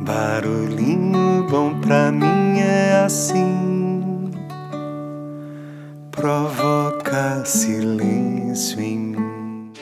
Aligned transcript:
Barulhinho 0.00 1.44
bom 1.50 1.80
pra 1.80 2.12
mim 2.12 2.60
é 2.60 3.02
assim, 3.04 4.30
provoca 6.12 7.44
silêncio 7.44 8.80
em 8.80 8.98
mim. 8.98 9.72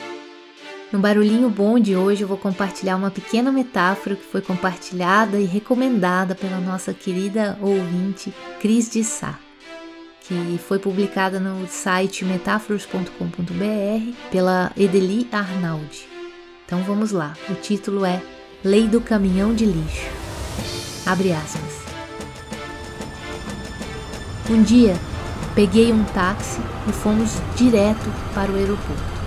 No 0.91 0.97
Barulhinho 0.97 1.51
Bom 1.51 1.79
de 1.79 1.95
hoje 1.95 2.23
eu 2.23 2.27
vou 2.27 2.37
compartilhar 2.37 2.95
uma 2.95 3.11
pequena 3.11 3.51
metáfora 3.51 4.15
que 4.15 4.23
foi 4.23 4.41
compartilhada 4.41 5.37
e 5.37 5.45
recomendada 5.45 6.33
pela 6.33 6.59
nossa 6.59 6.95
querida 6.95 7.55
ouvinte 7.61 8.33
Cris 8.59 8.89
de 8.89 9.03
Sá, 9.03 9.37
que 10.21 10.59
foi 10.67 10.79
publicada 10.79 11.39
no 11.39 11.67
site 11.67 12.25
metáforos.com.br 12.25 13.11
pela 14.31 14.71
Edeli 14.75 15.27
Arnaldi. 15.31 16.07
Então 16.65 16.81
vamos 16.81 17.11
lá, 17.11 17.33
o 17.49 17.53
título 17.53 18.03
é 18.03 18.19
Lei 18.63 18.87
do 18.87 18.99
Caminhão 18.99 19.53
de 19.53 19.67
Lixo. 19.67 20.09
Abre 21.05 21.31
aspas. 21.31 21.77
Um 24.49 24.63
dia, 24.63 24.95
peguei 25.53 25.93
um 25.93 26.03
táxi 26.05 26.59
e 26.89 26.91
fomos 26.91 27.35
direto 27.55 28.11
para 28.33 28.51
o 28.51 28.55
aeroporto. 28.55 29.17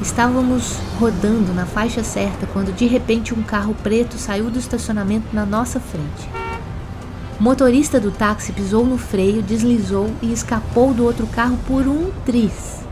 Estávamos 0.00 0.76
rodando 1.00 1.52
na 1.52 1.66
faixa 1.66 2.04
certa 2.04 2.46
quando 2.46 2.72
de 2.72 2.86
repente 2.86 3.34
um 3.34 3.42
carro 3.42 3.74
preto 3.82 4.16
saiu 4.16 4.48
do 4.52 4.58
estacionamento 4.60 5.26
na 5.32 5.44
nossa 5.44 5.80
frente. 5.80 6.28
O 7.40 7.42
motorista 7.42 7.98
do 7.98 8.12
táxi 8.12 8.52
pisou 8.52 8.86
no 8.86 8.98
freio, 8.98 9.42
deslizou 9.42 10.12
e 10.22 10.32
escapou 10.32 10.94
do 10.94 11.04
outro 11.04 11.26
carro 11.26 11.58
por 11.66 11.88
um 11.88 12.12
tris. 12.24 12.87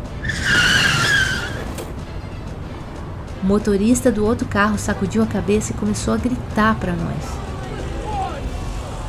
O 3.46 3.48
motorista 3.48 4.10
do 4.10 4.26
outro 4.26 4.48
carro 4.48 4.76
sacudiu 4.76 5.22
a 5.22 5.26
cabeça 5.26 5.70
e 5.70 5.76
começou 5.76 6.12
a 6.12 6.16
gritar 6.16 6.74
para 6.80 6.92
nós. 6.94 7.24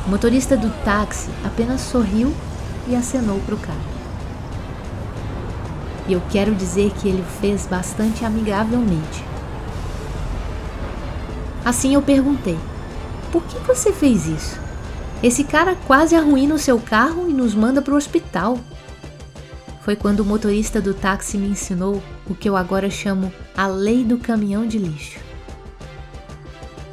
O 0.06 0.10
motorista 0.10 0.56
do 0.56 0.70
táxi 0.84 1.28
apenas 1.44 1.80
sorriu 1.80 2.32
e 2.86 2.94
acenou 2.94 3.40
para 3.40 3.56
o 3.56 3.58
cara. 3.58 3.80
E 6.06 6.12
eu 6.12 6.22
quero 6.30 6.54
dizer 6.54 6.92
que 6.92 7.08
ele 7.08 7.20
o 7.20 7.40
fez 7.40 7.66
bastante 7.66 8.24
amigavelmente. 8.24 9.24
Assim 11.64 11.94
eu 11.94 12.00
perguntei: 12.00 12.60
Por 13.32 13.42
que 13.42 13.58
você 13.66 13.92
fez 13.92 14.28
isso? 14.28 14.56
Esse 15.20 15.42
cara 15.42 15.76
quase 15.84 16.14
arruína 16.14 16.54
o 16.54 16.60
seu 16.60 16.78
carro 16.78 17.28
e 17.28 17.32
nos 17.32 17.56
manda 17.56 17.82
para 17.82 17.92
o 17.92 17.96
hospital. 17.96 18.56
Foi 19.80 19.96
quando 19.96 20.20
o 20.20 20.24
motorista 20.24 20.80
do 20.80 20.94
táxi 20.94 21.36
me 21.36 21.48
ensinou 21.48 22.00
o 22.28 22.34
que 22.34 22.48
eu 22.48 22.56
agora 22.56 22.90
chamo 22.90 23.32
a 23.56 23.66
lei 23.66 24.04
do 24.04 24.18
caminhão 24.18 24.66
de 24.66 24.78
lixo. 24.78 25.18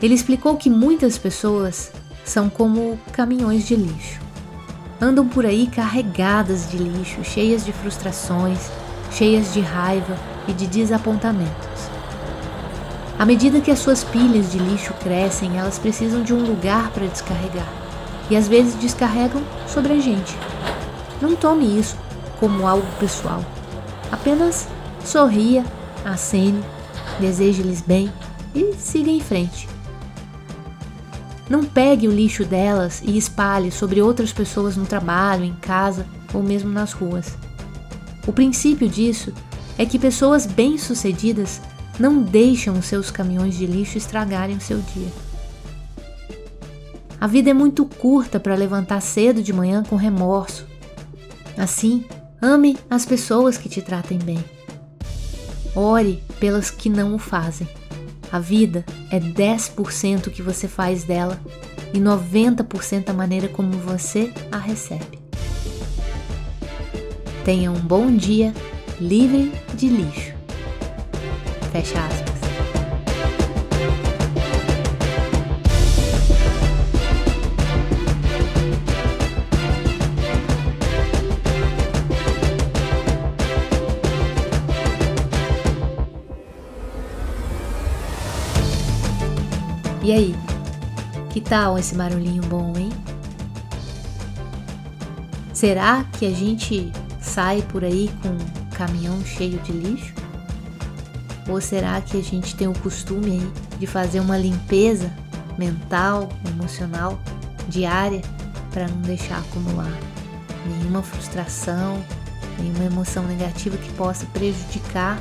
Ele 0.02 0.14
explicou 0.14 0.56
que 0.56 0.70
muitas 0.70 1.18
pessoas 1.18 1.92
são 2.24 2.50
como 2.50 3.00
caminhões 3.12 3.68
de 3.68 3.76
lixo. 3.76 4.20
Andam 5.00 5.28
por 5.28 5.46
aí 5.46 5.68
carregadas 5.68 6.70
de 6.70 6.78
lixo, 6.78 7.24
cheias 7.24 7.66
de 7.66 7.72
frustrações, 7.72 8.70
cheias 9.12 9.54
de 9.54 9.60
raiva 9.60 10.18
e 10.48 10.54
de 10.54 10.68
desapontamentos. 10.68 11.90
À 13.18 13.26
medida 13.26 13.62
que 13.62 13.72
as 13.72 13.80
suas 13.80 14.04
pilhas 14.04 14.52
de 14.52 14.60
lixo 14.60 14.94
crescem, 15.02 15.58
elas 15.58 15.80
precisam 15.80 16.22
de 16.22 16.34
um 16.34 16.46
lugar 16.46 16.92
para 16.92 17.08
descarregar 17.08 17.68
e 18.30 18.36
às 18.36 18.48
vezes 18.48 18.76
descarregam 18.76 19.42
sobre 19.68 19.94
a 19.94 20.00
gente. 20.00 20.36
Não 21.22 21.36
tome 21.36 21.80
isso 21.80 21.98
como 22.40 22.68
algo 22.68 22.88
pessoal. 23.00 23.44
Apenas 24.12 24.68
sorria, 25.06 25.64
acene, 26.04 26.64
deseje-lhes 27.20 27.82
bem 27.82 28.12
e 28.54 28.74
siga 28.74 29.10
em 29.10 29.22
frente. 29.22 29.68
Não 31.50 31.64
pegue 31.64 32.08
o 32.08 32.12
lixo 32.12 32.44
delas 32.44 33.02
e 33.04 33.18
espalhe 33.18 33.72
sobre 33.72 34.02
outras 34.02 34.34
pessoas 34.34 34.76
no 34.76 34.86
trabalho, 34.86 35.44
em 35.44 35.54
casa 35.54 36.06
ou 36.34 36.42
mesmo 36.42 36.72
nas 36.72 36.92
ruas. 36.92 37.38
O 38.26 38.34
princípio 38.34 38.90
disso 38.90 39.32
é 39.78 39.86
que 39.86 40.00
pessoas 40.00 40.46
bem-sucedidas 40.46 41.62
não 42.00 42.22
deixam 42.22 42.78
os 42.78 42.86
seus 42.86 43.12
caminhões 43.12 43.56
de 43.56 43.66
lixo 43.66 43.98
estragarem 43.98 44.58
o 44.58 44.62
seu 44.62 44.80
dia. 44.80 45.12
A 47.22 47.28
vida 47.28 47.50
é 47.50 47.54
muito 47.54 47.86
curta 47.86 48.40
para 48.40 48.56
levantar 48.56 49.02
cedo 49.02 49.42
de 49.42 49.54
manhã 49.54 49.84
com 49.84 49.96
remorso. 49.96 50.66
Assim, 51.58 52.06
ame 52.42 52.78
as 52.90 53.06
pessoas 53.06 53.58
que 53.58 53.70
te 53.70 53.82
tratem 53.82 54.18
bem. 54.18 54.44
Ore 55.76 56.24
pelas 56.40 56.72
que 56.72 56.90
não 56.90 57.16
o 57.16 57.20
fazem. 57.20 57.68
A 58.32 58.40
vida 58.40 58.86
é 59.12 59.20
10% 59.20 60.28
o 60.28 60.32
que 60.32 60.42
você 60.42 60.68
faz 60.68 61.04
dela 61.04 61.40
e 61.94 62.00
90% 62.00 63.10
a 63.10 63.14
maneira 63.14 63.48
como 63.48 63.72
você 63.72 64.34
a 64.52 64.58
recebe. 64.58 65.20
Tenha 67.44 67.72
um 67.72 67.80
bom 67.80 68.12
dia 68.16 68.54
livre 69.00 69.52
de 69.76 69.88
lixo. 69.88 70.34
Fecha 71.72 72.00
aspas. 72.00 72.35
E 90.06 90.12
aí? 90.12 90.36
Que 91.32 91.42
tal 91.42 91.80
esse 91.80 91.96
barulhinho 91.96 92.44
bom, 92.44 92.72
hein? 92.78 92.92
Será 95.52 96.04
que 96.04 96.28
a 96.28 96.30
gente 96.30 96.92
sai 97.20 97.64
por 97.64 97.84
aí 97.84 98.12
com 98.22 98.30
um 98.30 98.70
caminhão 98.70 99.26
cheio 99.26 99.60
de 99.62 99.72
lixo? 99.72 100.14
Ou 101.50 101.60
será 101.60 102.00
que 102.02 102.20
a 102.20 102.22
gente 102.22 102.56
tem 102.56 102.68
o 102.68 102.80
costume 102.82 103.32
aí 103.32 103.52
de 103.80 103.88
fazer 103.88 104.20
uma 104.20 104.38
limpeza 104.38 105.12
mental, 105.58 106.30
emocional, 106.48 107.20
diária 107.68 108.22
para 108.70 108.88
não 108.88 109.02
deixar 109.02 109.40
acumular 109.40 109.98
nenhuma 110.68 111.02
frustração, 111.02 112.00
nenhuma 112.60 112.84
emoção 112.84 113.24
negativa 113.24 113.76
que 113.76 113.92
possa 113.94 114.28
prejudicar 114.28 115.18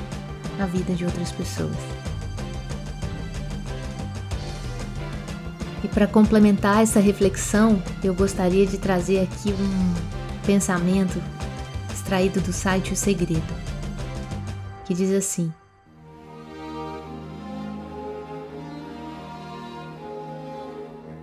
a 0.61 0.67
vida 0.67 0.93
de 0.93 1.06
outras 1.06 1.33
pessoas? 1.33 1.94
E 5.84 5.89
para 5.89 6.06
complementar 6.06 6.83
essa 6.83 6.99
reflexão, 6.99 7.83
eu 8.03 8.15
gostaria 8.15 8.67
de 8.67 8.78
trazer 8.78 9.21
aqui 9.21 9.50
um 9.53 10.47
pensamento 10.47 11.22
extraído 11.93 12.41
do 12.41 12.55
site 12.55 12.95
O 12.95 12.97
Segredo, 12.97 13.43
que 14.87 14.94
diz 14.94 15.12
assim: 15.12 15.53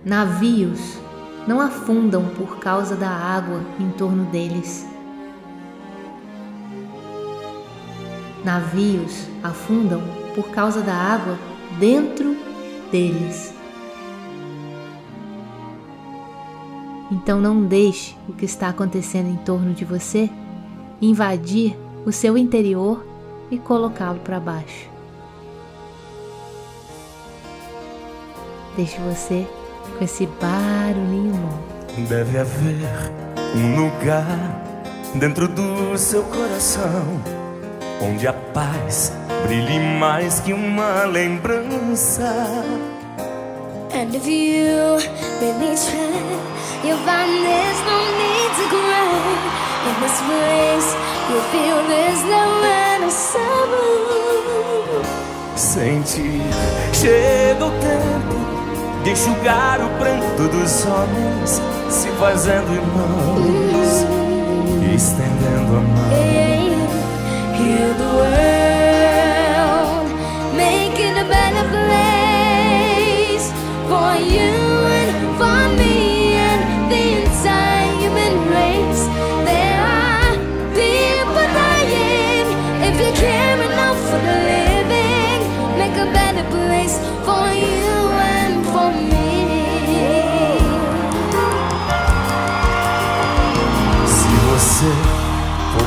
Navios 0.04 0.96
não 1.44 1.60
afundam 1.60 2.28
por 2.28 2.60
causa 2.60 2.94
da 2.94 3.10
água 3.10 3.60
em 3.80 3.90
torno 3.90 4.26
deles. 4.26 4.86
Navios 8.44 9.26
afundam 9.42 10.00
por 10.36 10.50
causa 10.50 10.82
da 10.82 10.94
água 10.94 11.36
dentro 11.80 12.36
deles. 12.92 13.61
Então 17.12 17.38
não 17.38 17.62
deixe 17.62 18.16
o 18.26 18.32
que 18.32 18.46
está 18.46 18.68
acontecendo 18.68 19.28
em 19.28 19.36
torno 19.36 19.74
de 19.74 19.84
você 19.84 20.30
invadir 20.98 21.76
o 22.06 22.10
seu 22.10 22.38
interior 22.38 23.04
e 23.50 23.58
colocá-lo 23.58 24.20
para 24.20 24.40
baixo. 24.40 24.88
Deixe 28.74 28.98
você 29.02 29.46
com 29.98 30.02
esse 30.02 30.26
barulhinho 30.40 31.34
bom. 31.34 32.04
Deve 32.08 32.38
haver 32.38 33.12
um 33.54 33.76
lugar 33.76 34.62
dentro 35.14 35.46
do 35.48 35.98
seu 35.98 36.22
coração 36.22 37.20
onde 38.00 38.26
a 38.26 38.32
paz 38.32 39.12
brilhe 39.46 39.78
mais 39.98 40.40
que 40.40 40.54
uma 40.54 41.04
lembrança. 41.04 42.24
And 43.94 44.16
if 44.16 44.26
you 44.26 44.96
really 45.42 45.76
try, 45.76 46.11
you'll 46.84 47.04
find 47.06 47.30
there's 47.46 47.80
no 47.90 47.98
need 48.20 48.50
to 48.58 48.64
cry. 48.74 49.12
In 49.88 49.94
this 50.02 50.18
place, 50.28 50.88
you'll 51.28 51.48
feel 51.54 51.78
there's 51.88 52.22
no 52.24 52.52
sorrow. 53.12 55.02
Sentir, 55.56 56.42
chega 56.92 57.64
o 57.64 57.70
tempo 57.70 58.36
de 59.04 59.10
enxugar 59.10 59.80
o 59.80 59.88
pranto 59.98 60.48
dos 60.48 60.86
homens, 60.86 61.60
se 61.88 62.08
fazendo 62.18 62.72
irmãos 62.72 64.06
e 64.82 64.94
estendendo 64.94 65.76
a 65.76 65.80
mão. 65.80 66.12
Heal 67.58 67.94
the 67.94 68.10
world, 68.16 70.06
make 70.56 70.98
it 71.00 71.16
a 71.18 71.24
better 71.24 71.66
place 71.70 73.46
for 73.88 74.14
you. 74.16 74.61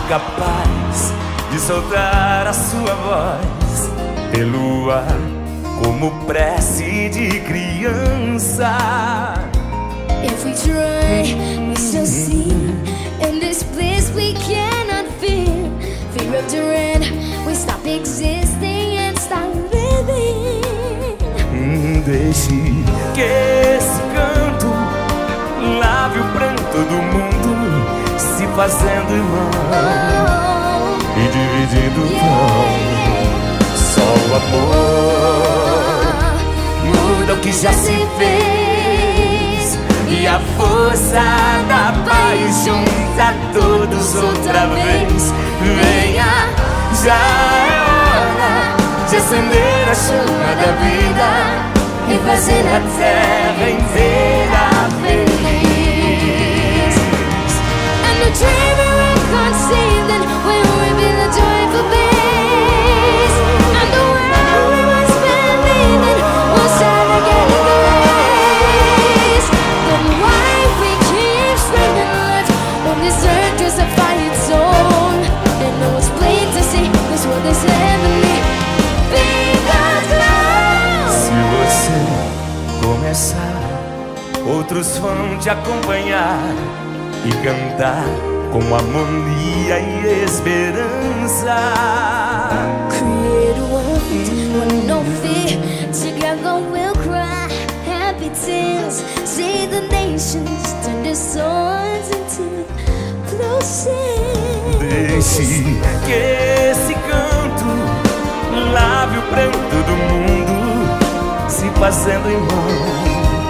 Capaz 0.07 1.13
de 1.51 1.59
soltar 1.59 2.47
a 2.47 2.53
sua 2.53 2.93
voz 2.95 3.89
pelo 4.31 4.91
ar 4.91 5.17
como 5.83 6.11
prece 6.25 7.09
de 7.09 7.39
criança. 7.41 8.77
If 10.23 10.45
we 10.45 10.53
try, 10.53 11.35
we 11.67 11.75
still 11.75 12.05
see. 12.05 12.51
In 13.19 13.39
this 13.39 13.63
bliss 13.63 14.11
we 14.15 14.33
cannot 14.33 15.07
feel. 15.19 15.71
Fear 16.13 16.39
of 16.39 16.47
dread, 16.49 17.01
we 17.45 17.55
stop 17.55 17.85
existing 17.85 18.97
and 18.97 19.17
start 19.17 19.55
living. 19.71 21.17
Hum, 21.51 22.01
deixe 22.01 22.83
que 23.13 23.79
fazendo 28.55 29.11
irmão 29.11 29.51
e 31.17 31.27
dividindo 31.27 32.01
o 32.01 32.09
pão. 32.19 32.75
Só 33.75 34.01
o 34.01 34.35
amor 34.35 35.65
muda 36.85 37.33
o 37.33 37.37
que 37.41 37.51
já 37.51 37.73
se 37.73 38.07
fez 38.17 39.77
e 40.07 40.25
a 40.25 40.39
força 40.57 41.21
da 41.67 41.93
paz 42.05 42.63
junta 42.63 43.33
todos 43.53 44.15
outra 44.15 44.67
vez. 44.67 45.33
Venha, 45.61 46.47
já 47.03 47.13
é 47.13 47.81
hora 47.81 48.55
de 49.09 49.15
acender 49.17 49.89
a 49.89 49.95
chama 49.95 50.55
da 50.55 50.71
vida 50.81 51.29
e 52.07 52.17
fazer 52.25 52.63
a 52.67 52.79
terra 52.97 53.69
inteira 53.69 53.94
começar, 83.05 83.61
outros 84.47 84.97
vão 84.97 85.37
te 85.37 85.47
acompanhar 85.47 86.39
e 87.23 87.29
cantar 87.43 88.03
com 88.51 88.73
harmonia 88.73 89.79
e 89.79 90.23
esperança. 90.23 91.55
Create 92.89 93.59
a 93.59 93.65
world 93.71 94.01
with 94.55 94.87
no 94.87 95.03
fear. 95.21 95.61
Together 95.93 96.55
we'll 96.71 96.95
cry 97.03 97.47
happy 97.85 98.31
tears. 98.43 99.03
See 99.23 99.67
the 99.67 99.81
nations 99.91 100.73
turn 100.83 101.03
their 101.03 101.15
swords 101.15 102.09
into 102.09 102.65
plowshares. 103.29 104.79
Deixe 104.79 105.43
que 106.05 106.13
esse 106.71 106.93
canto 106.93 107.69
lave 108.73 109.17
o 109.19 109.21
pranto 109.29 109.75
do 109.85 109.95
mundo, 109.95 110.34
fazendo 111.85 112.27
irmão 112.31 112.65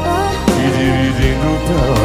Oh, 0.07 0.51
e 0.51 0.69
dividindo 0.71 1.47
o 1.47 1.59
pão. 1.67 2.04